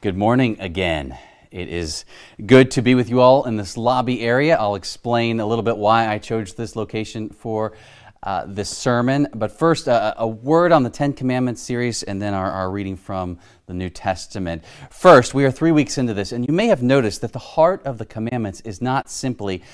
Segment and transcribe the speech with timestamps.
[0.00, 1.18] Good morning again.
[1.50, 2.04] It is
[2.46, 4.56] good to be with you all in this lobby area.
[4.56, 7.76] I'll explain a little bit why I chose this location for
[8.22, 9.26] uh, this sermon.
[9.34, 12.96] But first, uh, a word on the Ten Commandments series and then our, our reading
[12.96, 14.62] from the New Testament.
[14.88, 17.84] First, we are three weeks into this, and you may have noticed that the heart
[17.84, 19.64] of the commandments is not simply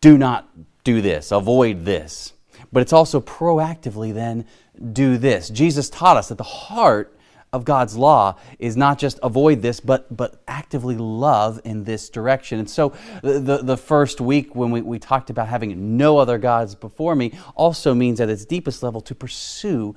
[0.00, 0.50] do not
[0.82, 2.32] do this, avoid this,
[2.72, 4.44] but it's also proactively then
[4.92, 5.50] do this.
[5.50, 7.16] Jesus taught us that the heart
[7.52, 12.58] of God's law is not just avoid this, but, but actively love in this direction.
[12.58, 16.74] And so the, the, first week when we, we talked about having no other gods
[16.74, 19.94] before me also means at its deepest level to pursue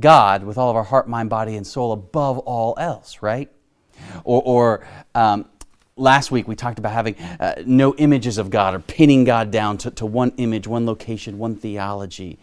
[0.00, 3.48] God with all of our heart, mind, body, and soul above all else, right?
[4.24, 5.48] Or, or um,
[5.96, 9.78] last week we talked about having uh, no images of God or pinning God down
[9.78, 12.40] to, to one image, one location, one theology.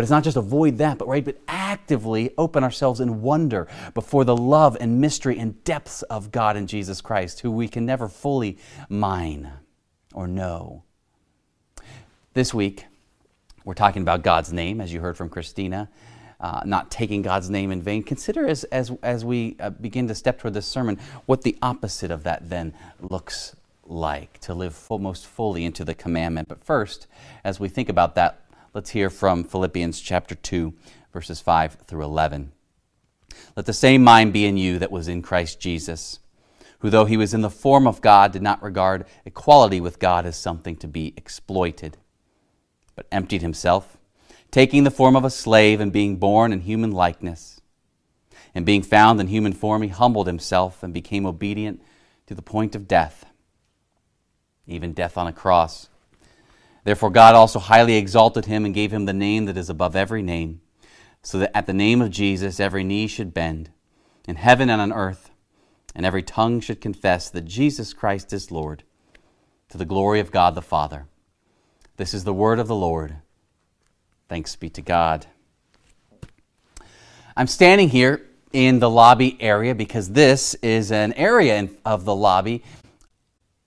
[0.00, 4.24] But it's not just avoid that, but right, but actively open ourselves in wonder before
[4.24, 8.08] the love and mystery and depths of God in Jesus Christ, who we can never
[8.08, 8.56] fully
[8.88, 9.52] mine
[10.14, 10.84] or know.
[12.32, 12.86] This week,
[13.66, 15.90] we're talking about God's name, as you heard from Christina.
[16.40, 18.02] Uh, not taking God's name in vain.
[18.02, 22.10] Consider as, as, as we uh, begin to step toward this sermon what the opposite
[22.10, 26.48] of that then looks like to live full, most fully into the commandment.
[26.48, 27.06] But first,
[27.44, 28.40] as we think about that,
[28.72, 30.72] Let's hear from Philippians chapter 2,
[31.12, 32.52] verses 5 through 11.
[33.56, 36.20] Let the same mind be in you that was in Christ Jesus,
[36.78, 40.24] who, though he was in the form of God, did not regard equality with God
[40.24, 41.96] as something to be exploited,
[42.94, 43.98] but emptied himself,
[44.52, 47.60] taking the form of a slave and being born in human likeness.
[48.54, 51.82] And being found in human form, he humbled himself and became obedient
[52.28, 53.24] to the point of death,
[54.68, 55.88] even death on a cross.
[56.84, 60.22] Therefore, God also highly exalted him and gave him the name that is above every
[60.22, 60.60] name,
[61.22, 63.70] so that at the name of Jesus every knee should bend,
[64.26, 65.30] in heaven and on earth,
[65.94, 68.84] and every tongue should confess that Jesus Christ is Lord,
[69.68, 71.06] to the glory of God the Father.
[71.96, 73.16] This is the word of the Lord.
[74.28, 75.26] Thanks be to God.
[77.36, 82.62] I'm standing here in the lobby area because this is an area of the lobby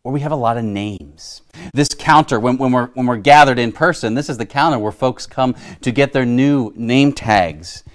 [0.04, 1.44] where we have a lot of names.
[1.74, 4.92] This counter, when, when, we're, when we're gathered in person, this is the counter where
[4.92, 7.86] folks come to get their new name tags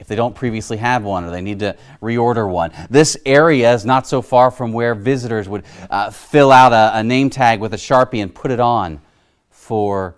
[0.00, 2.72] if they don't previously have one or they need to reorder one.
[2.90, 7.04] This area is not so far from where visitors would uh, fill out a, a
[7.04, 9.00] name tag with a Sharpie and put it on
[9.48, 10.16] for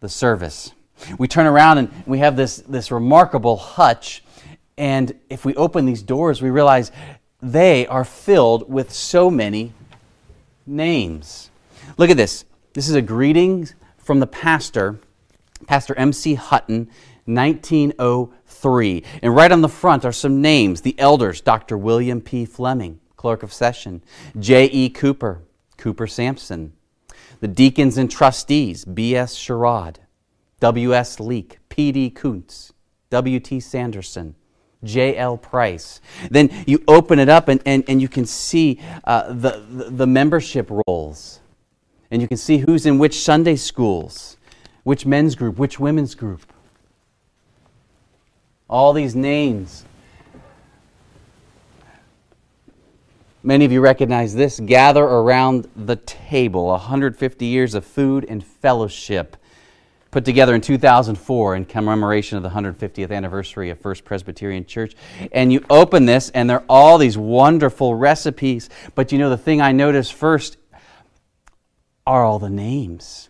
[0.00, 0.72] the service.
[1.16, 4.22] We turn around and we have this, this remarkable hutch,
[4.76, 6.92] and if we open these doors, we realize
[7.40, 9.72] they are filled with so many
[10.66, 11.50] names.
[11.96, 12.44] Look at this.
[12.72, 14.98] This is a greeting from the pastor,
[15.66, 16.34] Pastor M.C.
[16.34, 16.88] Hutton,
[17.26, 19.04] 1903.
[19.22, 20.82] And right on the front are some names.
[20.82, 21.78] The elders, Dr.
[21.78, 22.44] William P.
[22.44, 24.02] Fleming, clerk of session,
[24.38, 24.90] J.E.
[24.90, 25.42] Cooper,
[25.76, 26.72] Cooper Sampson.
[27.40, 29.36] The deacons and trustees, B.S.
[29.36, 29.96] Sherrod,
[30.60, 31.20] W.S.
[31.20, 32.10] Leake, P.D.
[32.10, 32.72] Kuntz,
[33.10, 33.60] W.T.
[33.60, 34.34] Sanderson,
[34.84, 35.36] J.L.
[35.38, 36.00] Price.
[36.30, 40.70] Then you open it up and, and, and you can see uh, the, the, membership
[40.86, 41.40] rolls.
[42.10, 44.36] And you can see who's in which Sunday schools,
[44.84, 46.52] which men's group, which women's group.
[48.68, 49.84] All these names.
[53.42, 54.58] Many of you recognize this.
[54.60, 56.66] Gather around the table.
[56.68, 59.36] 150 years of food and fellowship
[60.14, 64.94] put together in 2004 in commemoration of the 150th anniversary of First Presbyterian Church.
[65.32, 68.70] And you open this, and there are all these wonderful recipes.
[68.94, 70.56] But you know, the thing I noticed first
[72.06, 73.28] are all the names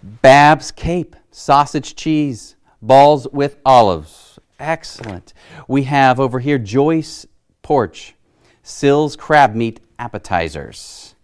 [0.00, 4.38] Bab's Cape, sausage cheese, balls with olives.
[4.60, 5.34] Excellent.
[5.66, 7.26] We have over here Joyce
[7.62, 8.14] Porch,
[8.62, 11.16] Sills crab meat appetizers.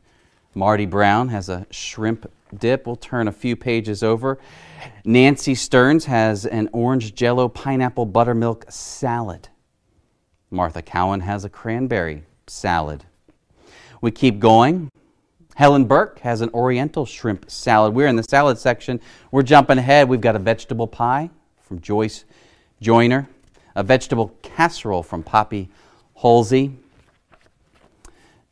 [0.54, 2.86] Marty Brown has a shrimp dip.
[2.86, 4.38] We'll turn a few pages over.
[5.04, 9.48] Nancy Stearns has an orange jello pineapple buttermilk salad.
[10.50, 13.04] Martha Cowan has a cranberry salad.
[14.00, 14.90] We keep going.
[15.56, 17.92] Helen Burke has an oriental shrimp salad.
[17.92, 19.00] We're in the salad section.
[19.32, 20.08] We're jumping ahead.
[20.08, 21.30] We've got a vegetable pie
[21.62, 22.24] from Joyce
[22.80, 23.28] Joyner,
[23.74, 25.68] a vegetable casserole from Poppy
[26.14, 26.76] Halsey,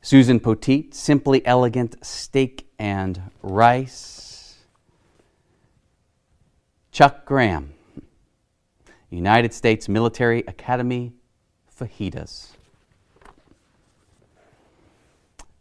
[0.06, 4.54] Susan Poteet, Simply Elegant Steak and Rice.
[6.92, 7.74] Chuck Graham,
[9.10, 11.12] United States Military Academy
[11.76, 12.50] fajitas.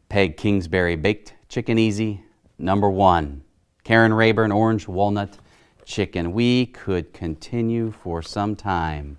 [0.09, 2.21] Peg Kingsbury Baked Chicken Easy,
[2.59, 3.41] number one.
[3.83, 5.39] Karen Rayburn Orange Walnut
[5.85, 6.33] Chicken.
[6.33, 9.17] We could continue for some time.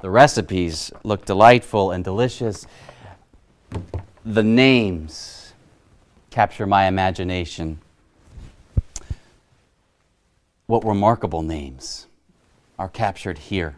[0.00, 2.66] The recipes look delightful and delicious.
[4.24, 5.52] The names
[6.30, 7.80] capture my imagination.
[10.66, 12.06] What remarkable names
[12.78, 13.76] are captured here.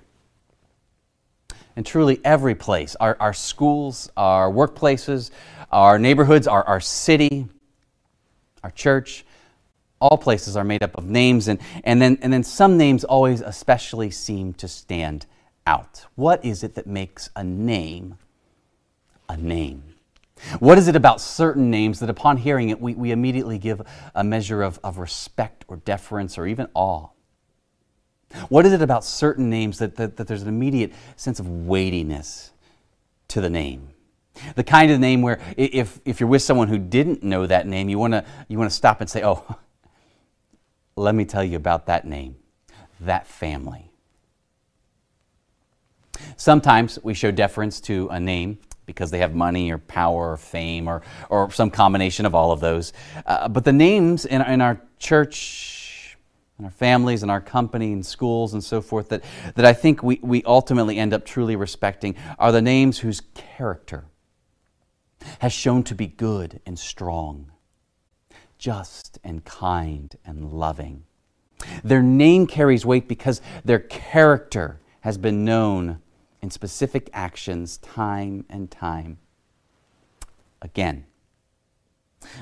[1.77, 5.31] And truly, every place our, our schools, our workplaces,
[5.73, 7.49] our neighborhoods, our, our city,
[8.63, 9.25] our church
[10.05, 13.41] all places are made up of names, and, and, then, and then some names always
[13.41, 15.25] especially seem to stand
[15.67, 16.05] out.
[16.15, 18.19] What is it that makes a name
[19.31, 19.94] a name?
[20.59, 23.83] What is it about certain names that upon hearing it, we, we immediately give
[24.15, 27.09] a measure of, of respect or deference or even awe?
[28.49, 32.53] What is it about certain names that, that, that there's an immediate sense of weightiness
[33.29, 33.91] to the name?
[34.57, 37.89] The kind of name where if, if you're with someone who didn't know that name,
[37.89, 39.45] you want to you wanna stop and say, Oh,
[40.97, 42.37] let me tell you about that name,
[43.01, 43.93] that family.
[46.37, 50.89] Sometimes we show deference to a name because they have money or power or fame
[50.89, 52.93] or, or some combination of all of those.
[53.27, 56.17] Uh, but the names in, in our church,
[56.59, 60.03] in our families, in our company, in schools, and so forth, that, that I think
[60.03, 64.05] we, we ultimately end up truly respecting are the names whose character
[65.41, 67.51] has shown to be good and strong,
[68.59, 71.05] just and kind and loving.
[71.83, 76.01] Their name carries weight because their character has been known
[76.45, 79.17] in specific actions time and time
[80.61, 81.07] again.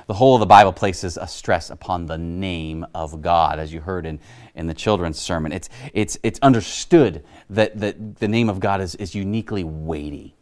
[0.09, 3.81] The whole of the Bible places a stress upon the name of God, as you
[3.81, 4.19] heard in,
[4.57, 5.53] in the children's sermon.
[5.53, 10.35] It's, it's, it's understood that, that the name of God is, is uniquely weighty.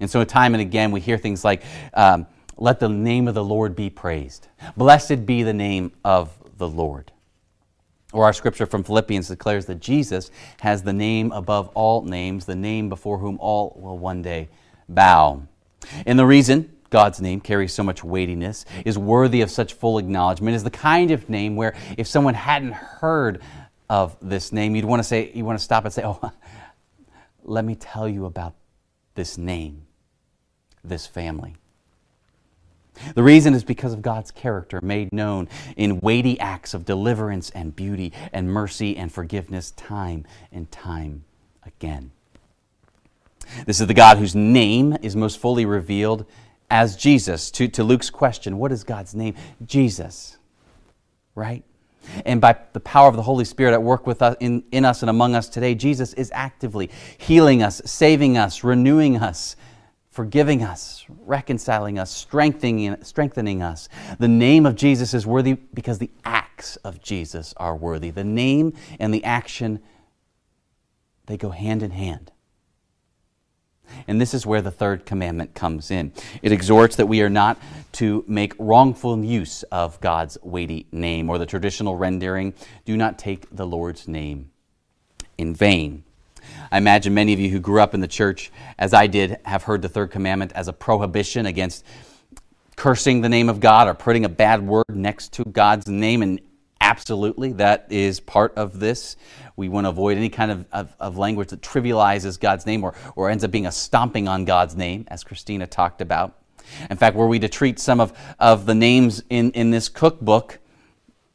[0.00, 2.26] And so, time and again, we hear things like, um,
[2.56, 4.48] Let the name of the Lord be praised.
[4.74, 7.12] Blessed be the name of the Lord.
[8.12, 10.30] Or our scripture from Philippians declares that Jesus
[10.60, 14.48] has the name above all names, the name before whom all will one day
[14.88, 15.42] bow.
[16.06, 20.54] And the reason God's name carries so much weightiness, is worthy of such full acknowledgement,
[20.54, 23.40] is the kind of name where if someone hadn't heard
[23.88, 26.32] of this name, you'd want to say, you want to stop and say, Oh,
[27.44, 28.54] let me tell you about
[29.14, 29.86] this name
[30.84, 31.54] this family.
[33.14, 37.74] The reason is because of God's character made known in weighty acts of deliverance and
[37.74, 41.24] beauty and mercy and forgiveness time and time
[41.64, 42.10] again.
[43.66, 46.26] This is the God whose name is most fully revealed
[46.70, 47.50] as Jesus.
[47.52, 49.34] To, to Luke's question, what is God's name?
[49.66, 50.38] Jesus,
[51.34, 51.64] right?
[52.24, 55.02] And by the power of the Holy Spirit at work with us, in, in us
[55.02, 59.56] and among us today, Jesus is actively healing us, saving us, renewing us,
[60.12, 63.88] forgiving us, reconciling us, strengthening, strengthening us.
[64.18, 68.10] The name of Jesus is worthy because the acts of Jesus are worthy.
[68.10, 69.80] The name and the action,
[71.26, 72.30] they go hand in hand.
[74.06, 76.12] And this is where the third commandment comes in.
[76.42, 77.58] It exhorts that we are not
[77.92, 82.54] to make wrongful use of God's weighty name, or the traditional rendering,
[82.84, 84.50] do not take the Lord's name
[85.36, 86.04] in vain.
[86.70, 89.64] I imagine many of you who grew up in the church, as I did, have
[89.64, 91.84] heard the third commandment as a prohibition against
[92.76, 96.22] cursing the name of God or putting a bad word next to God's name.
[96.22, 96.40] And
[96.80, 99.16] absolutely, that is part of this.
[99.56, 102.94] We want to avoid any kind of, of, of, language that trivializes God's name or,
[103.14, 106.38] or ends up being a stomping on God's name, as Christina talked about.
[106.90, 110.58] In fact, were we to treat some of, of the names in, in this cookbook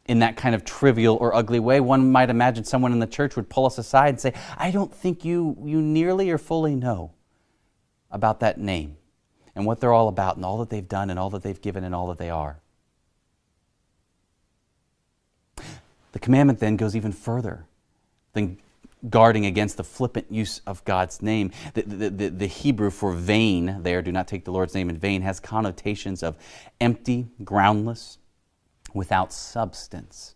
[0.07, 3.35] in that kind of trivial or ugly way, one might imagine someone in the church
[3.35, 7.11] would pull us aside and say, I don't think you, you nearly or fully know
[8.09, 8.97] about that name
[9.55, 11.83] and what they're all about and all that they've done and all that they've given
[11.83, 12.59] and all that they are.
[16.13, 17.65] The commandment then goes even further
[18.33, 18.57] than
[19.09, 21.51] guarding against the flippant use of God's name.
[21.73, 24.97] The, the, the, the, Hebrew for vain there, do not take the Lord's name in
[24.97, 26.35] vain, has connotations of
[26.81, 28.17] empty, groundless,
[28.97, 30.35] without substance.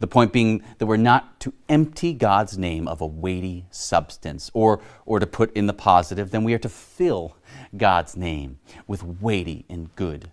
[0.00, 4.80] The point being that we're not to empty God's name of a weighty substance, or,
[5.06, 7.36] or to put in the positive, then we are to fill
[7.76, 10.30] God's name with weighty and good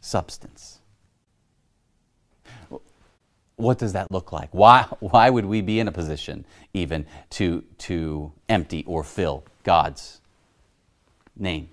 [0.00, 0.80] substance.
[3.56, 4.48] What does that look like?
[4.52, 10.20] Why, why would we be in a position even to, to empty or fill God's
[11.36, 11.68] name?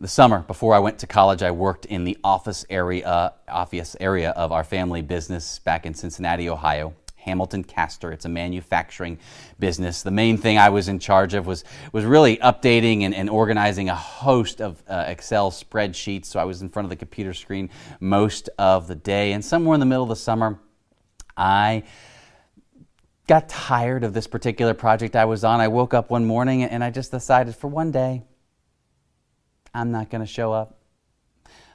[0.00, 4.30] The summer before I went to college, I worked in the office area, office area
[4.30, 6.94] of our family business back in Cincinnati, Ohio.
[7.16, 8.10] Hamilton Caster.
[8.12, 9.18] It's a manufacturing
[9.58, 10.02] business.
[10.02, 11.62] The main thing I was in charge of was,
[11.92, 16.26] was really updating and, and organizing a host of uh, Excel spreadsheets.
[16.26, 17.68] So I was in front of the computer screen
[18.00, 19.32] most of the day.
[19.32, 20.58] And somewhere in the middle of the summer,
[21.36, 21.82] I
[23.26, 25.60] got tired of this particular project I was on.
[25.60, 28.22] I woke up one morning and I just decided for one day,
[29.74, 30.78] I'm not going to show up.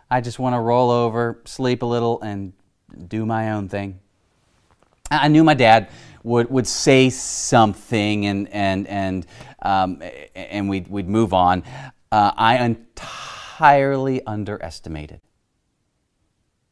[0.10, 2.54] I just want to roll over, sleep a little, and
[3.08, 4.00] do my own thing.
[5.10, 5.90] I knew my dad
[6.24, 9.26] would, would say something and, and, and,
[9.62, 10.02] um,
[10.36, 11.64] and we'd, we'd move on.
[12.12, 15.22] Uh, I entirely underestimated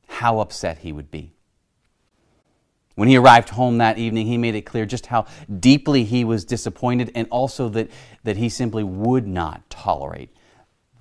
[0.07, 1.33] how upset he would be.
[2.95, 5.25] When he arrived home that evening, he made it clear just how
[5.59, 7.89] deeply he was disappointed and also that,
[8.23, 10.29] that he simply would not tolerate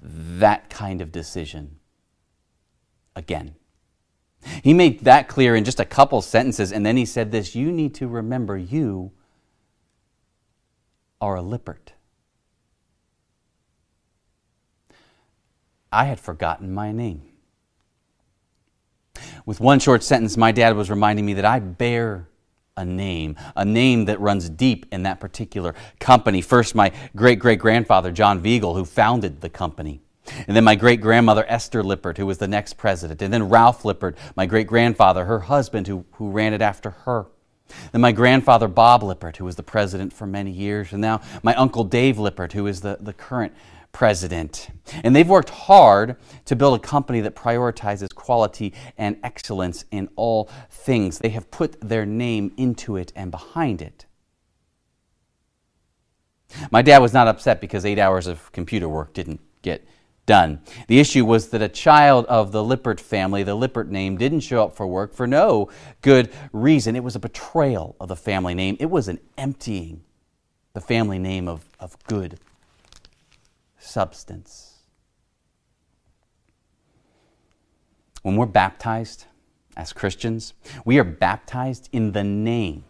[0.02, 1.76] that kind of decision
[3.14, 3.54] again.
[4.62, 7.70] He made that clear in just a couple sentences, and then he said this You
[7.70, 9.12] need to remember you
[11.20, 11.92] are a Lippert.
[15.92, 17.22] I had forgotten my name.
[19.44, 22.29] With one short sentence, my dad was reminding me that I bear
[22.80, 26.40] a name, a name that runs deep in that particular company.
[26.40, 30.00] First, my great great grandfather, John Viegel, who founded the company.
[30.46, 33.20] And then my great grandmother, Esther Lippert, who was the next president.
[33.20, 37.26] And then Ralph Lippert, my great grandfather, her husband, who, who ran it after her.
[37.92, 40.92] Then my grandfather, Bob Lippert, who was the president for many years.
[40.92, 43.52] And now my uncle, Dave Lippert, who is the, the current
[43.92, 44.68] president.
[45.04, 46.16] And they've worked hard
[46.46, 51.18] to build a company that prioritizes quality and excellence in all things.
[51.18, 54.06] They have put their name into it and behind it.
[56.70, 59.86] My dad was not upset because eight hours of computer work didn't get
[60.26, 60.60] done.
[60.88, 64.64] The issue was that a child of the Lippert family, the Lippert name, didn't show
[64.64, 65.70] up for work for no
[66.02, 66.96] good reason.
[66.96, 70.02] It was a betrayal of the family name, it was an emptying
[70.72, 72.38] the family name of, of good
[73.90, 74.78] substance.
[78.22, 79.24] When we're baptized
[79.76, 80.54] as Christians,
[80.84, 82.84] we are baptized in the name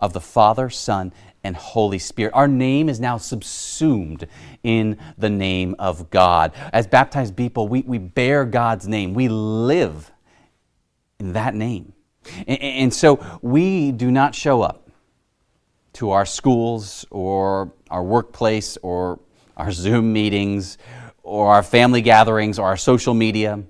[0.00, 2.32] of the Father, Son, and Holy Spirit.
[2.34, 4.28] Our name is now subsumed
[4.62, 6.52] in the name of God.
[6.72, 9.14] As baptized people, we, we bear God's name.
[9.14, 10.12] We live
[11.18, 11.94] in that name.
[12.46, 14.90] And, and so we do not show up
[15.94, 19.18] to our schools or our workplace or
[19.56, 20.78] our Zoom meetings
[21.22, 23.62] or our family gatherings or our social media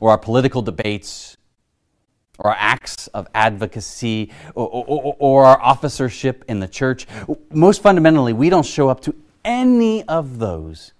[0.00, 1.36] or our political debates
[2.38, 7.06] or our acts of advocacy or, or, or, our officership in the church.
[7.52, 10.92] Most fundamentally, we don't show up to any of those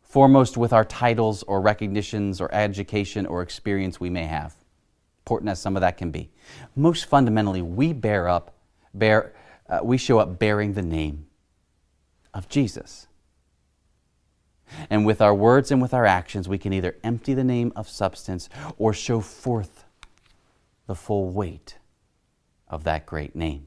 [0.00, 4.54] foremost with our titles or recognitions or education or experience we may have,
[5.22, 6.30] important as some of that can be.
[6.74, 8.54] Most fundamentally, we bear up,
[8.94, 9.34] bear,
[9.68, 11.26] uh, we show up bearing the name
[12.34, 13.06] of Jesus.
[14.88, 17.88] And with our words and with our actions, we can either empty the name of
[17.88, 19.84] substance or show forth
[20.86, 21.76] the full weight
[22.68, 23.66] of that great name.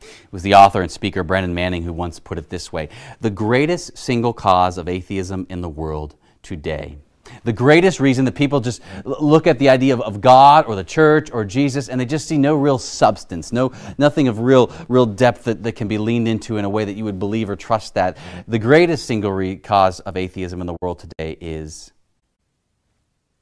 [0.00, 2.88] It was the author and speaker Brennan Manning who once put it this way
[3.20, 6.98] The greatest single cause of atheism in the world today.
[7.44, 10.84] The greatest reason that people just look at the idea of, of God or the
[10.84, 15.06] church or Jesus and they just see no real substance, no, nothing of real, real
[15.06, 17.56] depth that, that can be leaned into in a way that you would believe or
[17.56, 18.16] trust that.
[18.48, 21.92] The greatest single re- cause of atheism in the world today is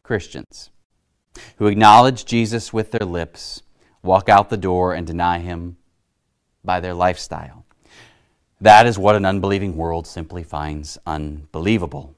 [0.02, 0.70] Christians
[1.56, 3.62] who acknowledge Jesus with their lips,
[4.02, 5.76] walk out the door, and deny him
[6.64, 7.64] by their lifestyle.
[8.60, 12.14] That is what an unbelieving world simply finds unbelievable.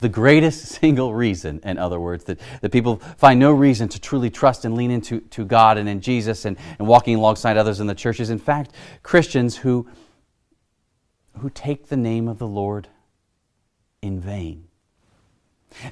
[0.00, 4.30] The greatest single reason, in other words, that, that people find no reason to truly
[4.30, 7.86] trust and lean into to God and in Jesus and, and walking alongside others in
[7.86, 9.88] the church is, in fact, Christians who,
[11.38, 12.88] who take the name of the Lord
[14.00, 14.68] in vain.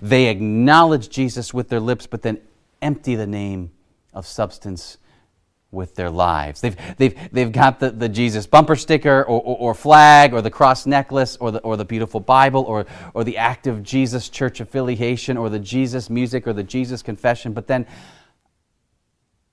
[0.02, 2.40] They acknowledge Jesus with their lips, but then
[2.82, 3.70] empty the name
[4.12, 4.98] of substance
[5.72, 6.60] with their lives.
[6.60, 10.50] They've, they've, they've got the, the Jesus bumper sticker or, or, or, flag or the
[10.50, 15.36] cross necklace or the, or the beautiful Bible or, or the active Jesus church affiliation
[15.36, 17.86] or the Jesus music or the Jesus confession, but then,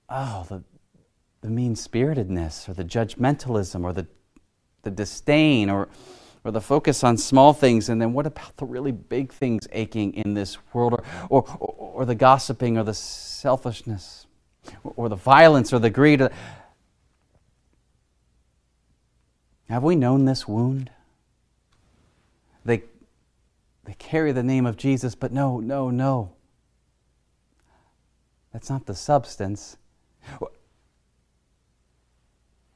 [0.08, 0.64] oh, the,
[1.40, 4.06] the mean spiritedness or the judgmentalism or the,
[4.82, 5.88] the disdain or
[6.44, 10.14] or the focus on small things, and then what about the really big things aching
[10.14, 14.27] in this world, or, or, or, or the gossiping, or the selfishness,
[14.82, 16.26] or, the violence, or the greed?
[19.68, 20.90] Have we known this wound?
[22.64, 22.82] They,
[23.84, 26.32] they carry the name of Jesus, but no, no, no.
[28.52, 29.76] That's not the substance.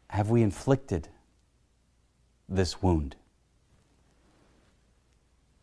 [0.09, 1.09] Have we inflicted
[2.49, 3.17] this wound?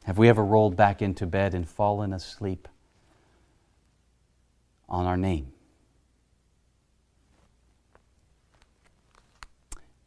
[0.06, 2.68] Have we ever rolled back into bed and fallen asleep
[4.90, 5.52] on our name.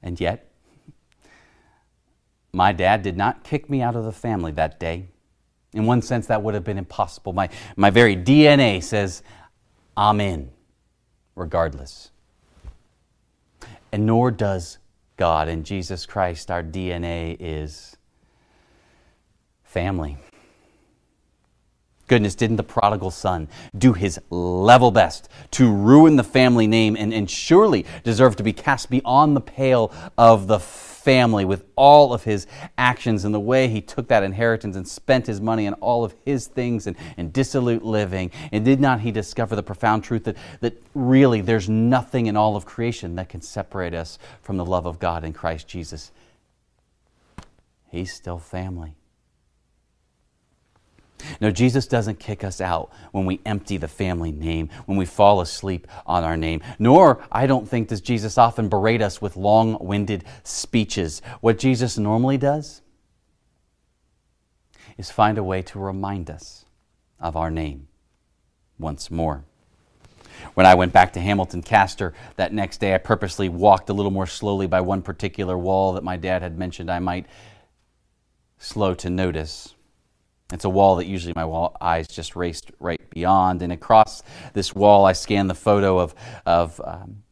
[0.03, 0.51] And yet,
[2.53, 5.09] my dad did not kick me out of the family that day.
[5.73, 7.33] In one sense, that would have been impossible.
[7.33, 9.23] My, my very DNA says,
[9.97, 10.51] I'm in,
[11.35, 12.11] regardless.
[13.91, 14.79] And nor does
[15.17, 15.49] God.
[15.49, 17.97] In Jesus Christ, our DNA is
[19.65, 20.19] family.
[22.09, 27.13] Goodness, didn't the prodigal son do his level best to ruin the family name and,
[27.15, 30.59] and surely deserve to be cast beyond the pale of the
[31.03, 32.47] family with all of his
[32.79, 36.15] actions and the way he took that inheritance and spent his money on all of
[36.25, 38.31] his things and, and dissolute living?
[38.53, 42.57] And did not he discover the profound truth that, that really there's nothing in all
[42.57, 46.13] of creation that can separate us from the love of God in Christ Jesus?
[47.91, 48.95] He's still family.
[51.41, 55.41] No, Jesus doesn't kick us out when we empty the family name, when we fall
[55.41, 56.61] asleep on our name.
[56.79, 61.23] Nor, I don't think, does Jesus often berate us with long winded speeches.
[61.41, 62.83] What Jesus normally does
[64.99, 66.65] is find a way to remind us
[67.19, 67.89] of our name
[68.79, 69.45] once more.
[70.55, 74.11] When I went back to Hamilton Caster that next day, I purposely walked a little
[74.11, 77.27] more slowly by one particular wall that my dad had mentioned I might
[78.59, 79.75] slow to notice.
[80.53, 83.63] It's a wall that usually my wall, eyes just raced right beyond.
[83.63, 87.23] And across this wall, I scanned the photo of, of um,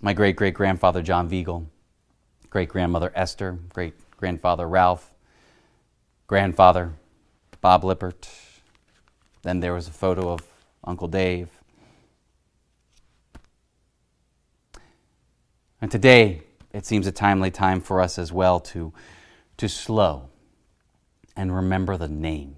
[0.00, 1.66] my great great grandfather, John Viegel,
[2.50, 5.14] great grandmother, Esther, great grandfather, Ralph,
[6.26, 6.92] grandfather,
[7.60, 8.28] Bob Lippert.
[9.42, 10.40] Then there was a photo of
[10.84, 11.48] Uncle Dave.
[15.80, 18.92] And today, it seems a timely time for us as well to,
[19.56, 20.28] to slow
[21.36, 22.56] and remember the name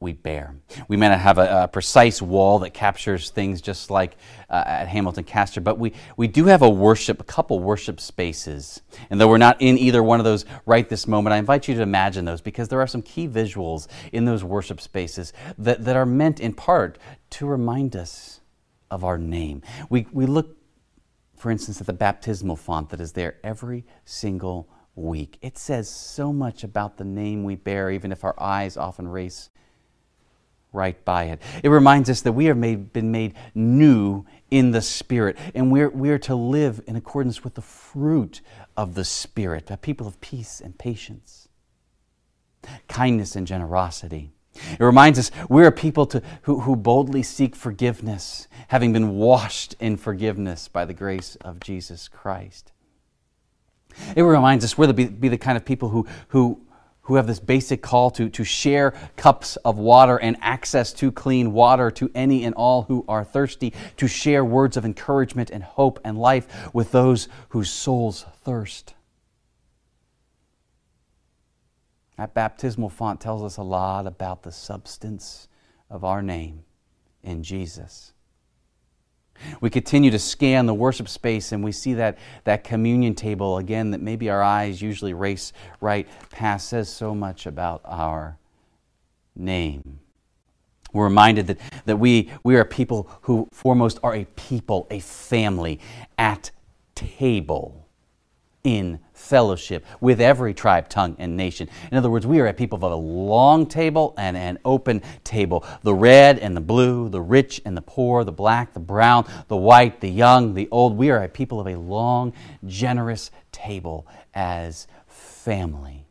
[0.00, 0.54] we bear.
[0.86, 4.16] We may not have a, a precise wall that captures things just like
[4.48, 8.80] uh, at Hamilton Caster, but we, we do have a worship, a couple worship spaces.
[9.10, 11.74] And though we're not in either one of those right this moment, I invite you
[11.74, 15.96] to imagine those because there are some key visuals in those worship spaces that, that
[15.96, 16.98] are meant in part
[17.30, 18.40] to remind us
[18.92, 19.62] of our name.
[19.90, 20.56] We, we look,
[21.36, 24.68] for instance, at the baptismal font that is there every single
[25.40, 29.50] It says so much about the name we bear, even if our eyes often race
[30.72, 31.40] right by it.
[31.62, 35.90] It reminds us that we have made, been made new in the Spirit, and we're,
[35.90, 38.40] we're to live in accordance with the fruit
[38.76, 41.48] of the Spirit, a people of peace and patience,
[42.88, 44.32] kindness and generosity.
[44.54, 49.74] It reminds us we're a people to, who, who boldly seek forgiveness, having been washed
[49.78, 52.72] in forgiveness by the grace of Jesus Christ.
[54.16, 56.60] It reminds us we're to be, be the kind of people who, who,
[57.02, 61.52] who have this basic call to, to share cups of water and access to clean
[61.52, 65.98] water to any and all who are thirsty, to share words of encouragement and hope
[66.04, 68.94] and life with those whose souls thirst.
[72.18, 75.48] That baptismal font tells us a lot about the substance
[75.88, 76.64] of our name
[77.22, 78.12] in Jesus.
[79.60, 83.90] We continue to scan the worship space and we see that, that communion table again
[83.92, 88.38] that maybe our eyes usually race right past says so much about our
[89.34, 90.00] name.
[90.92, 95.80] We're reminded that, that we, we are people who foremost are a people, a family
[96.16, 96.50] at
[96.94, 97.87] table
[98.64, 101.68] in fellowship with every tribe, tongue, and nation.
[101.90, 105.64] In other words, we are a people of a long table and an open table.
[105.82, 109.56] The red and the blue, the rich and the poor, the black, the brown, the
[109.56, 110.96] white, the young, the old.
[110.96, 112.32] We are a people of a long,
[112.66, 116.04] generous table as family.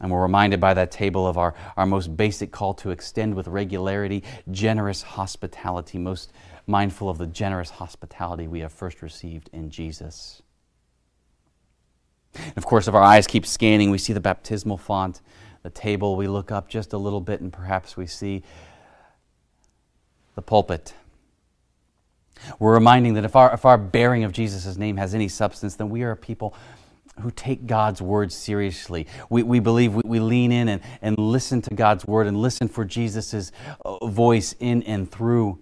[0.00, 3.48] And we're reminded by that table of our, our most basic call to extend with
[3.48, 6.32] regularity generous hospitality, most
[6.66, 10.42] mindful of the generous hospitality we have first received in Jesus.
[12.34, 15.20] And of course, if our eyes keep scanning, we see the baptismal font,
[15.62, 16.16] the table.
[16.16, 18.42] We look up just a little bit, and perhaps we see
[20.34, 20.94] the pulpit.
[22.58, 25.90] We're reminding that if our, if our bearing of Jesus' name has any substance, then
[25.90, 26.54] we are a people
[27.20, 29.06] who take God's word seriously.
[29.30, 32.66] We, we believe we, we lean in and, and listen to God's word and listen
[32.66, 33.52] for Jesus'
[34.02, 35.60] voice in and through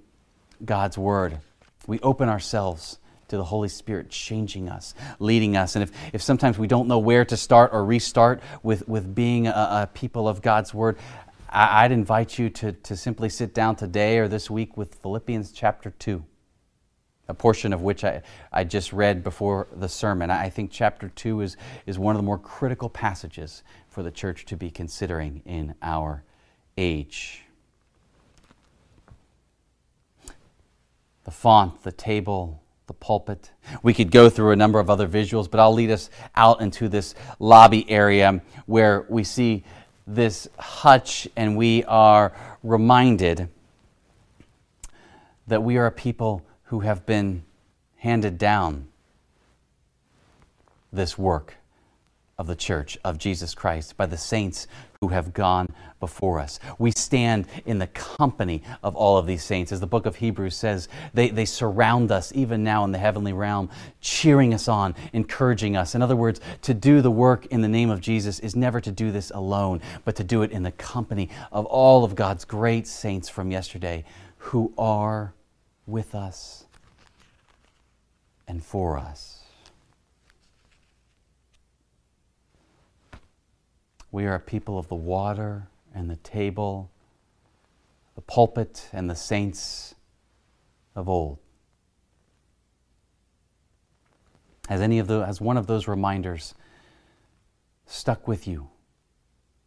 [0.65, 1.39] God's Word.
[1.87, 2.99] We open ourselves
[3.29, 5.75] to the Holy Spirit changing us, leading us.
[5.75, 9.47] And if, if sometimes we don't know where to start or restart with, with being
[9.47, 10.99] a, a people of God's Word,
[11.49, 15.51] I, I'd invite you to, to simply sit down today or this week with Philippians
[15.53, 16.23] chapter 2,
[17.29, 18.23] a portion of which I,
[18.53, 20.31] I just read before the sermon.
[20.31, 24.45] I think chapter 2 is, is one of the more critical passages for the church
[24.47, 26.23] to be considering in our
[26.77, 27.42] age.
[31.31, 33.51] Font, the table, the pulpit.
[33.83, 36.89] We could go through a number of other visuals, but I'll lead us out into
[36.89, 39.65] this lobby area where we see
[40.07, 42.33] this hutch and we are
[42.63, 43.49] reminded
[45.47, 47.45] that we are a people who have been
[47.97, 48.89] handed down
[50.93, 51.57] this work
[52.39, 54.67] of the church of Jesus Christ by the saints
[55.01, 55.69] who have gone
[56.01, 56.61] before us.
[56.79, 59.73] We stand in the company of all of these saints.
[59.73, 63.33] As the book of Hebrews says, they, they surround us even now in the heavenly
[63.33, 63.69] realm,
[64.01, 65.95] cheering us on, encouraging us.
[65.95, 68.93] In other words, to do the work in the name of Jesus is never to
[68.93, 72.87] do this alone, but to do it in the company of all of God's great
[72.87, 74.05] saints from yesterday
[74.39, 75.35] who are
[75.87, 76.65] with us
[78.47, 79.32] and for us.
[84.13, 86.91] We are a people of the water and the table,
[88.15, 89.95] the pulpit and the saints
[90.95, 91.39] of old.
[94.69, 96.55] Has any of the has one of those reminders
[97.87, 98.69] stuck with you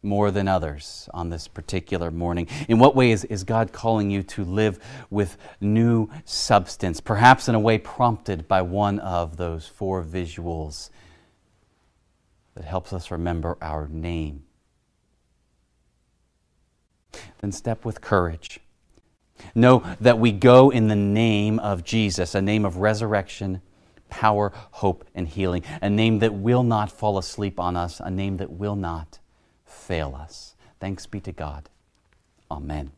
[0.00, 2.46] more than others on this particular morning?
[2.68, 4.78] In what way is, is God calling you to live
[5.10, 10.90] with new substance, perhaps in a way prompted by one of those four visuals
[12.56, 14.42] that helps us remember our name.
[17.40, 18.60] Then step with courage.
[19.54, 23.60] Know that we go in the name of Jesus, a name of resurrection,
[24.08, 28.38] power, hope, and healing, a name that will not fall asleep on us, a name
[28.38, 29.18] that will not
[29.64, 30.54] fail us.
[30.80, 31.68] Thanks be to God.
[32.50, 32.92] Amen.